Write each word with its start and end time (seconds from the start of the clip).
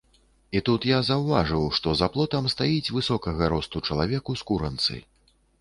І 0.59 0.61
тут 0.67 0.87
я 0.91 0.99
заўважыў, 1.09 1.67
што 1.79 1.93
за 2.01 2.07
плотам 2.15 2.49
стаіць 2.55 2.93
высокага 2.97 3.53
росту 3.55 3.83
чалавек 3.89 4.23
у 4.35 4.39
скуранцы. 4.43 5.01